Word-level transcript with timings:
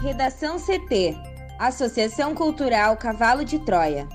Redação 0.00 0.58
CT 0.60 1.16
Associação 1.58 2.32
Cultural 2.32 2.96
Cavalo 2.96 3.44
de 3.44 3.58
Troia. 3.58 4.06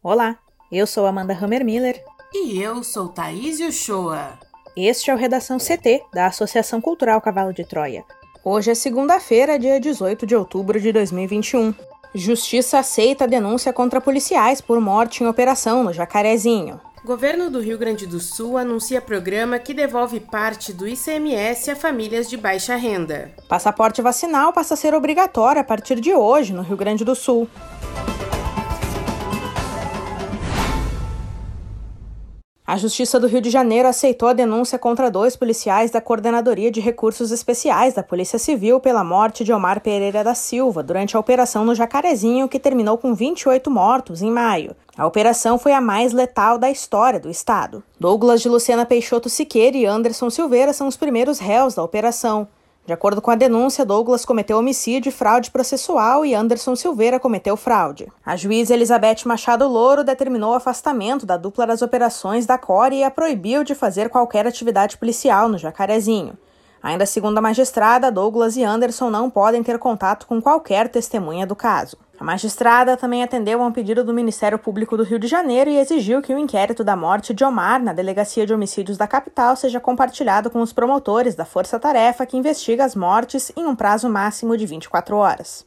Olá, 0.00 0.38
eu 0.70 0.86
sou 0.86 1.04
Amanda 1.06 1.34
Hammermiller. 1.34 2.00
E 2.32 2.62
eu 2.62 2.84
sou 2.84 3.08
Thaís 3.08 3.58
Uchoa. 3.58 4.38
Este 4.76 5.10
é 5.10 5.14
o 5.14 5.16
Redação 5.16 5.58
CT, 5.58 6.04
da 6.14 6.26
Associação 6.26 6.80
Cultural 6.80 7.20
Cavalo 7.20 7.52
de 7.52 7.64
Troia. 7.64 8.04
Hoje 8.44 8.70
é 8.70 8.74
segunda-feira, 8.76 9.58
dia 9.58 9.80
18 9.80 10.24
de 10.24 10.36
outubro 10.36 10.80
de 10.80 10.92
2021. 10.92 11.74
Justiça 12.16 12.78
aceita 12.78 13.24
a 13.24 13.26
denúncia 13.26 13.74
contra 13.74 14.00
policiais 14.00 14.62
por 14.62 14.80
morte 14.80 15.22
em 15.22 15.26
operação 15.26 15.84
no 15.84 15.92
Jacarezinho. 15.92 16.80
Governo 17.04 17.50
do 17.50 17.60
Rio 17.60 17.76
Grande 17.76 18.06
do 18.06 18.18
Sul 18.18 18.56
anuncia 18.56 19.02
programa 19.02 19.58
que 19.58 19.74
devolve 19.74 20.18
parte 20.18 20.72
do 20.72 20.88
ICMS 20.88 21.70
a 21.70 21.76
famílias 21.76 22.28
de 22.28 22.38
baixa 22.38 22.74
renda. 22.74 23.32
Passaporte 23.50 24.00
vacinal 24.00 24.50
passa 24.50 24.72
a 24.72 24.76
ser 24.78 24.94
obrigatório 24.94 25.60
a 25.60 25.64
partir 25.64 26.00
de 26.00 26.14
hoje 26.14 26.54
no 26.54 26.62
Rio 26.62 26.76
Grande 26.76 27.04
do 27.04 27.14
Sul. 27.14 27.46
A 32.66 32.76
Justiça 32.76 33.20
do 33.20 33.28
Rio 33.28 33.40
de 33.40 33.48
Janeiro 33.48 33.86
aceitou 33.86 34.28
a 34.28 34.32
denúncia 34.32 34.76
contra 34.76 35.08
dois 35.08 35.36
policiais 35.36 35.92
da 35.92 36.00
Coordenadoria 36.00 36.68
de 36.68 36.80
Recursos 36.80 37.30
Especiais 37.30 37.94
da 37.94 38.02
Polícia 38.02 38.40
Civil 38.40 38.80
pela 38.80 39.04
morte 39.04 39.44
de 39.44 39.52
Omar 39.52 39.80
Pereira 39.80 40.24
da 40.24 40.34
Silva 40.34 40.82
durante 40.82 41.16
a 41.16 41.20
operação 41.20 41.64
no 41.64 41.76
Jacarezinho, 41.76 42.48
que 42.48 42.58
terminou 42.58 42.98
com 42.98 43.14
28 43.14 43.70
mortos 43.70 44.20
em 44.20 44.32
maio. 44.32 44.74
A 44.98 45.06
operação 45.06 45.60
foi 45.60 45.74
a 45.74 45.80
mais 45.80 46.12
letal 46.12 46.58
da 46.58 46.68
história 46.68 47.20
do 47.20 47.30
estado. 47.30 47.84
Douglas 48.00 48.42
de 48.42 48.48
Luciana 48.48 48.84
Peixoto 48.84 49.28
Siqueira 49.28 49.76
e 49.76 49.86
Anderson 49.86 50.28
Silveira 50.28 50.72
são 50.72 50.88
os 50.88 50.96
primeiros 50.96 51.38
réus 51.38 51.76
da 51.76 51.84
operação. 51.84 52.48
De 52.86 52.92
acordo 52.92 53.20
com 53.20 53.32
a 53.32 53.34
denúncia, 53.34 53.84
Douglas 53.84 54.24
cometeu 54.24 54.58
homicídio 54.58 55.08
e 55.08 55.12
fraude 55.12 55.50
processual 55.50 56.24
e 56.24 56.36
Anderson 56.36 56.76
Silveira 56.76 57.18
cometeu 57.18 57.56
fraude. 57.56 58.06
A 58.24 58.36
juíza 58.36 58.74
Elizabeth 58.74 59.26
Machado 59.26 59.66
Louro 59.66 60.04
determinou 60.04 60.52
o 60.52 60.54
afastamento 60.54 61.26
da 61.26 61.36
dupla 61.36 61.66
das 61.66 61.82
operações 61.82 62.46
da 62.46 62.56
Core 62.56 62.98
e 62.98 63.02
a 63.02 63.10
proibiu 63.10 63.64
de 63.64 63.74
fazer 63.74 64.08
qualquer 64.08 64.46
atividade 64.46 64.96
policial 64.98 65.48
no 65.48 65.58
Jacarezinho. 65.58 66.38
Ainda 66.80 67.04
segundo 67.04 67.38
a 67.38 67.42
magistrada, 67.42 68.12
Douglas 68.12 68.56
e 68.56 68.62
Anderson 68.62 69.10
não 69.10 69.28
podem 69.28 69.64
ter 69.64 69.80
contato 69.80 70.24
com 70.24 70.40
qualquer 70.40 70.88
testemunha 70.88 71.44
do 71.44 71.56
caso. 71.56 71.96
A 72.18 72.24
magistrada 72.24 72.96
também 72.96 73.22
atendeu 73.22 73.62
a 73.62 73.66
um 73.66 73.72
pedido 73.72 74.02
do 74.02 74.14
Ministério 74.14 74.58
Público 74.58 74.96
do 74.96 75.02
Rio 75.02 75.18
de 75.18 75.26
Janeiro 75.26 75.68
e 75.68 75.78
exigiu 75.78 76.22
que 76.22 76.32
o 76.32 76.38
inquérito 76.38 76.82
da 76.82 76.96
morte 76.96 77.34
de 77.34 77.44
Omar 77.44 77.82
na 77.82 77.92
Delegacia 77.92 78.46
de 78.46 78.54
Homicídios 78.54 78.96
da 78.96 79.06
capital 79.06 79.54
seja 79.54 79.78
compartilhado 79.78 80.48
com 80.48 80.62
os 80.62 80.72
promotores 80.72 81.34
da 81.34 81.44
Força 81.44 81.78
Tarefa 81.78 82.24
que 82.24 82.36
investiga 82.36 82.86
as 82.86 82.96
mortes 82.96 83.52
em 83.54 83.66
um 83.66 83.76
prazo 83.76 84.08
máximo 84.08 84.56
de 84.56 84.64
24 84.64 85.14
horas. 85.14 85.66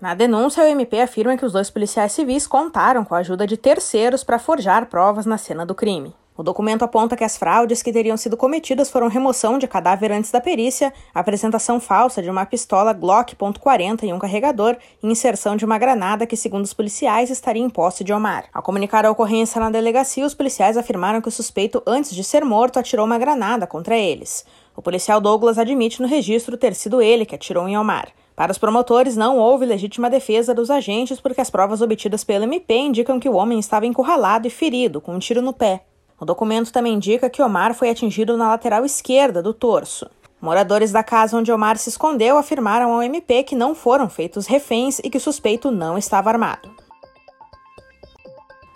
Na 0.00 0.14
denúncia, 0.14 0.64
o 0.64 0.66
MP 0.66 1.02
afirma 1.02 1.36
que 1.36 1.44
os 1.44 1.52
dois 1.52 1.68
policiais 1.68 2.12
civis 2.12 2.46
contaram 2.46 3.04
com 3.04 3.14
a 3.14 3.18
ajuda 3.18 3.46
de 3.46 3.58
terceiros 3.58 4.24
para 4.24 4.38
forjar 4.38 4.86
provas 4.86 5.26
na 5.26 5.36
cena 5.36 5.66
do 5.66 5.74
crime. 5.74 6.14
O 6.36 6.42
documento 6.42 6.84
aponta 6.84 7.16
que 7.16 7.24
as 7.24 7.36
fraudes 7.36 7.82
que 7.82 7.92
teriam 7.92 8.16
sido 8.16 8.36
cometidas 8.36 8.88
foram 8.88 9.08
remoção 9.08 9.58
de 9.58 9.66
cadáver 9.66 10.10
antes 10.12 10.30
da 10.30 10.40
perícia, 10.40 10.92
apresentação 11.14 11.78
falsa 11.78 12.22
de 12.22 12.30
uma 12.30 12.46
pistola 12.46 12.92
Glock 12.92 13.36
.40 13.36 14.04
e 14.04 14.12
um 14.12 14.18
carregador 14.18 14.76
e 15.02 15.06
inserção 15.06 15.56
de 15.56 15.64
uma 15.64 15.76
granada 15.76 16.26
que, 16.26 16.36
segundo 16.36 16.64
os 16.64 16.72
policiais, 16.72 17.28
estaria 17.30 17.62
em 17.62 17.68
posse 17.68 18.04
de 18.04 18.12
Omar. 18.12 18.44
Ao 18.54 18.62
comunicar 18.62 19.04
a 19.04 19.10
ocorrência 19.10 19.60
na 19.60 19.70
delegacia, 19.70 20.24
os 20.24 20.32
policiais 20.32 20.76
afirmaram 20.76 21.20
que 21.20 21.28
o 21.28 21.32
suspeito, 21.32 21.82
antes 21.86 22.14
de 22.14 22.24
ser 22.24 22.44
morto, 22.44 22.78
atirou 22.78 23.04
uma 23.04 23.18
granada 23.18 23.66
contra 23.66 23.96
eles. 23.96 24.46
O 24.74 24.80
policial 24.80 25.20
Douglas 25.20 25.58
admite 25.58 26.00
no 26.00 26.08
registro 26.08 26.56
ter 26.56 26.74
sido 26.74 27.02
ele 27.02 27.26
que 27.26 27.34
atirou 27.34 27.68
em 27.68 27.76
Omar. 27.76 28.08
Para 28.34 28.52
os 28.52 28.56
promotores, 28.56 29.14
não 29.14 29.36
houve 29.36 29.66
legítima 29.66 30.08
defesa 30.08 30.54
dos 30.54 30.70
agentes 30.70 31.20
porque 31.20 31.42
as 31.42 31.50
provas 31.50 31.82
obtidas 31.82 32.24
pelo 32.24 32.44
MP 32.44 32.74
indicam 32.74 33.20
que 33.20 33.28
o 33.28 33.34
homem 33.34 33.58
estava 33.58 33.84
encurralado 33.84 34.46
e 34.46 34.50
ferido, 34.50 34.98
com 34.98 35.14
um 35.14 35.18
tiro 35.18 35.42
no 35.42 35.52
pé. 35.52 35.82
O 36.20 36.24
documento 36.26 36.70
também 36.70 36.94
indica 36.94 37.30
que 37.30 37.42
Omar 37.42 37.74
foi 37.74 37.88
atingido 37.88 38.36
na 38.36 38.48
lateral 38.48 38.84
esquerda 38.84 39.42
do 39.42 39.54
torso. 39.54 40.10
Moradores 40.38 40.92
da 40.92 41.02
casa 41.02 41.36
onde 41.36 41.50
Omar 41.50 41.78
se 41.78 41.88
escondeu 41.88 42.36
afirmaram 42.36 42.92
ao 42.92 43.02
MP 43.02 43.42
que 43.42 43.56
não 43.56 43.74
foram 43.74 44.08
feitos 44.08 44.46
reféns 44.46 44.98
e 44.98 45.08
que 45.08 45.16
o 45.16 45.20
suspeito 45.20 45.70
não 45.70 45.96
estava 45.96 46.28
armado. 46.28 46.70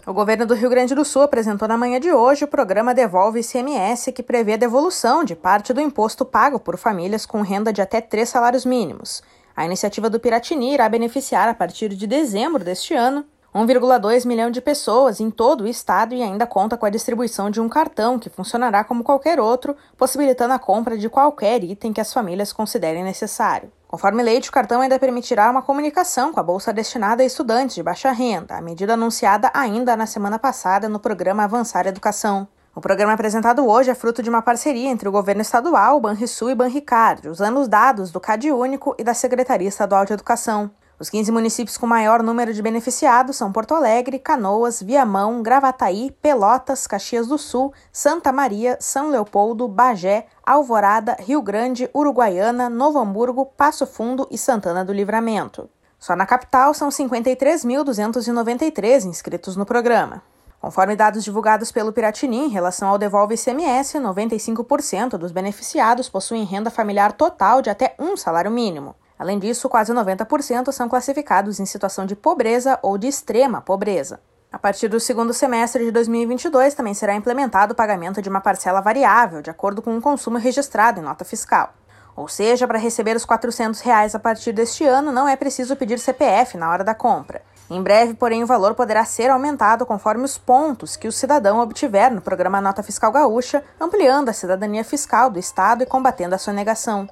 O 0.06 0.12
governo 0.12 0.44
do 0.44 0.54
Rio 0.54 0.68
Grande 0.68 0.94
do 0.94 1.04
Sul 1.04 1.22
apresentou 1.22 1.66
na 1.66 1.78
manhã 1.78 1.98
de 1.98 2.12
hoje 2.12 2.44
o 2.44 2.48
programa 2.48 2.94
Devolve 2.94 3.40
ICMS, 3.40 4.12
que 4.12 4.22
prevê 4.22 4.52
a 4.54 4.58
devolução 4.58 5.24
de 5.24 5.34
parte 5.34 5.72
do 5.72 5.80
imposto 5.80 6.26
pago 6.26 6.58
por 6.60 6.76
famílias 6.76 7.24
com 7.24 7.40
renda 7.40 7.72
de 7.72 7.80
até 7.80 8.02
três 8.02 8.28
salários 8.28 8.66
mínimos. 8.66 9.22
A 9.56 9.64
iniciativa 9.64 10.10
do 10.10 10.20
Piratini 10.20 10.74
irá 10.74 10.88
beneficiar, 10.90 11.48
a 11.48 11.54
partir 11.54 11.90
de 11.90 12.06
dezembro 12.06 12.62
deste 12.62 12.92
ano, 12.92 13.24
1,2 13.54 14.26
milhão 14.26 14.50
de 14.50 14.60
pessoas 14.60 15.20
em 15.20 15.30
todo 15.30 15.62
o 15.62 15.68
estado 15.68 16.12
e 16.12 16.20
ainda 16.20 16.44
conta 16.44 16.76
com 16.76 16.86
a 16.86 16.90
distribuição 16.90 17.48
de 17.48 17.60
um 17.60 17.68
cartão 17.68 18.18
que 18.18 18.28
funcionará 18.28 18.82
como 18.82 19.04
qualquer 19.04 19.38
outro, 19.38 19.76
possibilitando 19.96 20.52
a 20.54 20.58
compra 20.58 20.98
de 20.98 21.08
qualquer 21.08 21.62
item 21.62 21.92
que 21.92 22.00
as 22.00 22.12
famílias 22.12 22.52
considerem 22.52 23.04
necessário. 23.04 23.70
Conforme 23.86 24.24
lei, 24.24 24.40
o 24.40 24.50
cartão 24.50 24.80
ainda 24.80 24.98
permitirá 24.98 25.48
uma 25.48 25.62
comunicação 25.62 26.32
com 26.32 26.40
a 26.40 26.42
bolsa 26.42 26.72
destinada 26.72 27.22
a 27.22 27.26
estudantes 27.26 27.76
de 27.76 27.82
baixa 27.84 28.10
renda, 28.10 28.56
a 28.56 28.60
medida 28.60 28.94
anunciada 28.94 29.52
ainda 29.54 29.96
na 29.96 30.04
semana 30.04 30.36
passada 30.36 30.88
no 30.88 30.98
programa 30.98 31.44
Avançar 31.44 31.86
Educação. 31.86 32.48
O 32.74 32.80
programa 32.80 33.12
apresentado 33.12 33.64
hoje 33.64 33.88
é 33.88 33.94
fruto 33.94 34.20
de 34.20 34.28
uma 34.28 34.42
parceria 34.42 34.90
entre 34.90 35.08
o 35.08 35.12
governo 35.12 35.42
estadual, 35.42 36.00
Banrisul 36.00 36.50
e 36.50 36.56
Banricard, 36.56 37.28
usando 37.28 37.60
os 37.60 37.68
dados 37.68 38.10
do 38.10 38.18
CAD 38.18 38.50
Único 38.50 38.96
e 38.98 39.04
da 39.04 39.14
Secretaria 39.14 39.68
Estadual 39.68 40.04
de 40.04 40.12
Educação. 40.12 40.72
Os 40.96 41.10
15 41.10 41.32
municípios 41.32 41.76
com 41.76 41.88
maior 41.88 42.22
número 42.22 42.54
de 42.54 42.62
beneficiados 42.62 43.36
são 43.36 43.50
Porto 43.50 43.74
Alegre, 43.74 44.16
Canoas, 44.16 44.80
Viamão, 44.80 45.42
Gravataí, 45.42 46.12
Pelotas, 46.22 46.86
Caxias 46.86 47.26
do 47.26 47.36
Sul, 47.36 47.72
Santa 47.92 48.30
Maria, 48.30 48.78
São 48.80 49.10
Leopoldo, 49.10 49.66
Bagé, 49.66 50.28
Alvorada, 50.46 51.16
Rio 51.18 51.42
Grande, 51.42 51.90
Uruguaiana, 51.92 52.70
Novo 52.70 53.00
Hamburgo, 53.00 53.44
Passo 53.44 53.88
Fundo 53.88 54.28
e 54.30 54.38
Santana 54.38 54.84
do 54.84 54.92
Livramento. 54.92 55.68
Só 55.98 56.14
na 56.14 56.26
capital 56.26 56.72
são 56.72 56.90
53.293 56.90 59.06
inscritos 59.06 59.56
no 59.56 59.66
programa. 59.66 60.22
Conforme 60.60 60.94
dados 60.94 61.24
divulgados 61.24 61.72
pelo 61.72 61.92
Piratini 61.92 62.46
em 62.46 62.48
relação 62.48 62.88
ao 62.88 62.98
Devolve 62.98 63.34
ICMS, 63.34 63.98
95% 63.98 65.18
dos 65.18 65.32
beneficiados 65.32 66.08
possuem 66.08 66.44
renda 66.44 66.70
familiar 66.70 67.10
total 67.12 67.60
de 67.60 67.68
até 67.68 67.96
um 67.98 68.16
salário 68.16 68.50
mínimo. 68.50 68.94
Além 69.18 69.38
disso, 69.38 69.68
quase 69.68 69.92
90% 69.92 70.72
são 70.72 70.88
classificados 70.88 71.60
em 71.60 71.66
situação 71.66 72.04
de 72.04 72.16
pobreza 72.16 72.78
ou 72.82 72.98
de 72.98 73.06
extrema 73.06 73.60
pobreza. 73.60 74.20
A 74.50 74.58
partir 74.58 74.88
do 74.88 75.00
segundo 75.00 75.32
semestre 75.32 75.84
de 75.84 75.90
2022, 75.90 76.74
também 76.74 76.94
será 76.94 77.14
implementado 77.14 77.72
o 77.72 77.76
pagamento 77.76 78.22
de 78.22 78.28
uma 78.28 78.40
parcela 78.40 78.80
variável, 78.80 79.42
de 79.42 79.50
acordo 79.50 79.82
com 79.82 79.96
o 79.96 80.00
consumo 80.00 80.38
registrado 80.38 81.00
em 81.00 81.02
nota 81.02 81.24
fiscal. 81.24 81.74
Ou 82.16 82.28
seja, 82.28 82.66
para 82.66 82.78
receber 82.78 83.16
os 83.16 83.24
400 83.24 83.80
reais 83.80 84.14
a 84.14 84.18
partir 84.20 84.52
deste 84.52 84.84
ano, 84.84 85.10
não 85.10 85.28
é 85.28 85.34
preciso 85.34 85.74
pedir 85.74 85.98
CPF 85.98 86.56
na 86.56 86.70
hora 86.70 86.84
da 86.84 86.94
compra. 86.94 87.42
Em 87.68 87.82
breve, 87.82 88.14
porém, 88.14 88.44
o 88.44 88.46
valor 88.46 88.74
poderá 88.74 89.04
ser 89.04 89.30
aumentado 89.30 89.86
conforme 89.86 90.22
os 90.22 90.38
pontos 90.38 90.96
que 90.96 91.08
o 91.08 91.12
cidadão 91.12 91.58
obtiver 91.58 92.12
no 92.12 92.20
programa 92.20 92.60
Nota 92.60 92.82
Fiscal 92.82 93.10
Gaúcha, 93.10 93.64
ampliando 93.80 94.28
a 94.28 94.32
cidadania 94.32 94.84
fiscal 94.84 95.30
do 95.30 95.38
Estado 95.38 95.82
e 95.82 95.86
combatendo 95.86 96.34
a 96.34 96.38
sonegação. 96.38 97.08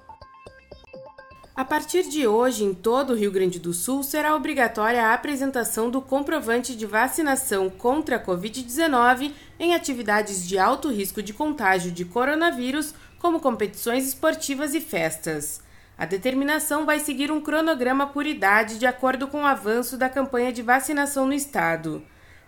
A 1.54 1.66
partir 1.66 2.04
de 2.04 2.26
hoje, 2.26 2.64
em 2.64 2.72
todo 2.72 3.10
o 3.10 3.14
Rio 3.14 3.30
Grande 3.30 3.58
do 3.58 3.74
Sul, 3.74 4.02
será 4.02 4.34
obrigatória 4.34 5.04
a 5.04 5.12
apresentação 5.12 5.90
do 5.90 6.00
comprovante 6.00 6.75
de 6.75 6.87
vacinação 6.87 7.69
contra 7.69 8.16
a 8.16 8.25
Covid-19 8.25 9.32
em 9.60 9.75
atividades 9.75 10.49
de 10.49 10.58
alto 10.58 10.90
risco 10.90 11.22
de 11.22 11.34
contágio 11.34 11.93
de 11.93 12.06
coronavírus, 12.06 12.94
como 13.19 13.38
competições 13.38 14.08
esportivas 14.08 14.75
e 14.75 14.81
festas. 14.81 15.60
A 15.99 16.06
determinação 16.06 16.87
vai 16.87 16.99
seguir 16.99 17.31
um 17.31 17.40
cronograma 17.40 18.06
por 18.06 18.25
idade 18.25 18.78
de 18.78 18.87
acordo 18.87 19.28
com 19.28 19.43
o 19.43 19.46
avanço 19.46 19.99
da 19.99 20.08
campanha 20.08 20.54
de 20.54 20.62
vacinação 20.62 21.26
no 21.26 21.34
estado. 21.34 22.02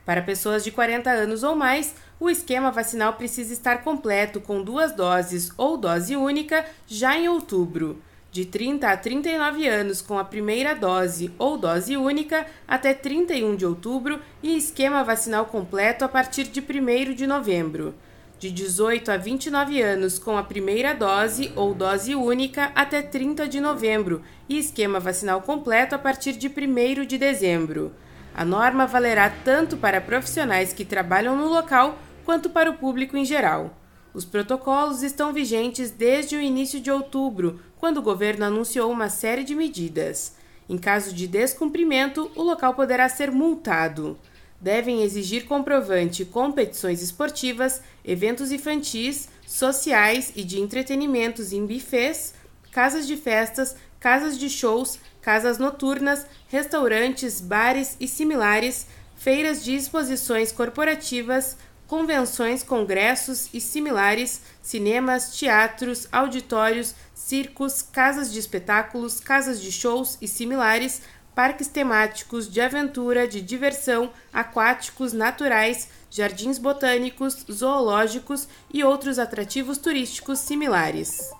Para 0.06 0.22
pessoas 0.22 0.64
de 0.64 0.70
40 0.70 1.10
anos 1.10 1.42
ou 1.42 1.54
mais, 1.54 1.94
o 2.18 2.30
esquema 2.30 2.70
vacinal 2.70 3.12
precisa 3.12 3.52
estar 3.52 3.84
completo 3.84 4.40
com 4.40 4.62
duas 4.62 4.92
doses 4.92 5.52
ou 5.58 5.76
dose 5.76 6.16
única 6.16 6.64
já 6.86 7.18
em 7.18 7.28
outubro 7.28 8.00
de 8.34 8.44
30 8.44 8.88
a 8.88 8.96
39 8.96 9.68
anos 9.68 10.02
com 10.02 10.18
a 10.18 10.24
primeira 10.24 10.74
dose 10.74 11.32
ou 11.38 11.56
dose 11.56 11.96
única 11.96 12.44
até 12.66 12.92
31 12.92 13.54
de 13.54 13.64
outubro 13.64 14.18
e 14.42 14.56
esquema 14.56 15.04
vacinal 15.04 15.46
completo 15.46 16.04
a 16.04 16.08
partir 16.08 16.42
de 16.42 16.60
1 16.60 17.14
de 17.14 17.28
novembro. 17.28 17.94
De 18.36 18.50
18 18.50 19.12
a 19.12 19.16
29 19.16 19.80
anos 19.80 20.18
com 20.18 20.36
a 20.36 20.42
primeira 20.42 20.92
dose 20.92 21.52
ou 21.54 21.72
dose 21.72 22.16
única 22.16 22.72
até 22.74 23.02
30 23.02 23.46
de 23.46 23.60
novembro 23.60 24.20
e 24.48 24.58
esquema 24.58 24.98
vacinal 24.98 25.40
completo 25.40 25.94
a 25.94 25.98
partir 25.98 26.32
de 26.32 26.48
1 26.48 27.06
de 27.06 27.16
dezembro. 27.16 27.92
A 28.34 28.44
norma 28.44 28.84
valerá 28.84 29.30
tanto 29.44 29.76
para 29.76 30.00
profissionais 30.00 30.72
que 30.72 30.84
trabalham 30.84 31.36
no 31.36 31.46
local 31.46 32.00
quanto 32.24 32.50
para 32.50 32.68
o 32.68 32.74
público 32.74 33.16
em 33.16 33.24
geral. 33.24 33.83
Os 34.14 34.24
protocolos 34.24 35.02
estão 35.02 35.32
vigentes 35.32 35.90
desde 35.90 36.36
o 36.36 36.40
início 36.40 36.80
de 36.80 36.88
outubro, 36.88 37.58
quando 37.76 37.98
o 37.98 38.02
governo 38.02 38.44
anunciou 38.44 38.90
uma 38.92 39.08
série 39.08 39.42
de 39.42 39.56
medidas. 39.56 40.36
Em 40.68 40.78
caso 40.78 41.12
de 41.12 41.26
descumprimento, 41.26 42.30
o 42.36 42.42
local 42.42 42.74
poderá 42.74 43.08
ser 43.08 43.32
multado. 43.32 44.16
Devem 44.60 45.02
exigir 45.02 45.46
comprovante 45.46 46.24
competições 46.24 47.02
esportivas, 47.02 47.82
eventos 48.04 48.52
infantis, 48.52 49.28
sociais 49.44 50.32
e 50.36 50.44
de 50.44 50.60
entretenimentos 50.60 51.52
em 51.52 51.66
bufês, 51.66 52.34
casas 52.70 53.08
de 53.08 53.16
festas, 53.16 53.76
casas 53.98 54.38
de 54.38 54.48
shows, 54.48 55.00
casas 55.20 55.58
noturnas, 55.58 56.24
restaurantes, 56.48 57.40
bares 57.40 57.96
e 57.98 58.06
similares, 58.06 58.86
feiras 59.16 59.62
de 59.64 59.74
exposições 59.74 60.52
corporativas, 60.52 61.56
convenções, 61.94 62.64
congressos 62.64 63.48
e 63.54 63.60
similares, 63.60 64.40
cinemas, 64.60 65.38
teatros, 65.38 66.08
auditórios, 66.10 66.92
circos, 67.14 67.82
casas 67.82 68.32
de 68.32 68.38
espetáculos, 68.40 69.20
casas 69.20 69.62
de 69.62 69.70
shows 69.70 70.18
e 70.20 70.26
similares, 70.26 71.02
parques 71.36 71.68
temáticos 71.68 72.52
de 72.52 72.60
aventura, 72.60 73.28
de 73.28 73.40
diversão, 73.40 74.10
aquáticos, 74.32 75.12
naturais, 75.12 75.88
jardins 76.10 76.58
botânicos, 76.58 77.46
zoológicos 77.48 78.48
e 78.72 78.82
outros 78.82 79.20
atrativos 79.20 79.78
turísticos 79.78 80.40
similares. 80.40 81.30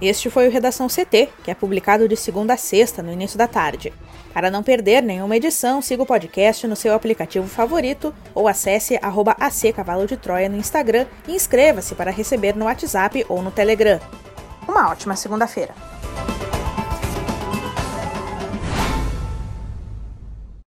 Este 0.00 0.30
foi 0.30 0.46
o 0.46 0.50
Redação 0.50 0.86
CT, 0.86 1.28
que 1.42 1.50
é 1.50 1.54
publicado 1.56 2.08
de 2.08 2.16
segunda 2.16 2.54
a 2.54 2.56
sexta, 2.56 3.02
no 3.02 3.12
início 3.12 3.36
da 3.36 3.48
tarde. 3.48 3.92
Para 4.34 4.50
não 4.50 4.64
perder 4.64 5.00
nenhuma 5.00 5.36
edição, 5.36 5.80
siga 5.80 6.02
o 6.02 6.06
podcast 6.06 6.66
no 6.66 6.74
seu 6.74 6.92
aplicativo 6.92 7.46
favorito 7.46 8.12
ou 8.34 8.48
acesse 8.48 8.98
arroba 9.00 9.36
Cavalo 9.74 10.08
de 10.08 10.16
Troia 10.16 10.48
no 10.48 10.56
Instagram 10.56 11.06
e 11.28 11.36
inscreva-se 11.36 11.94
para 11.94 12.10
receber 12.10 12.56
no 12.56 12.64
WhatsApp 12.64 13.24
ou 13.28 13.40
no 13.40 13.52
Telegram. 13.52 14.00
Uma 14.66 14.90
ótima 14.90 15.14
segunda-feira! 15.14 15.93